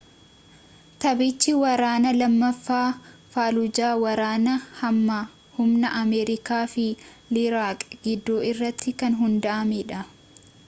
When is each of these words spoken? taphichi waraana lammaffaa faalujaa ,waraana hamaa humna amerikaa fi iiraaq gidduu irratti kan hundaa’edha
taphichi 1.03 1.51
waraana 1.63 2.13
lammaffaa 2.19 2.85
faalujaa 3.33 3.91
,waraana 4.03 4.55
hamaa 4.79 5.21
humna 5.57 5.91
amerikaa 5.99 6.61
fi 6.73 6.85
iiraaq 7.41 7.85
gidduu 8.07 8.39
irratti 8.53 8.95
kan 9.03 9.19
hundaa’edha 9.21 10.01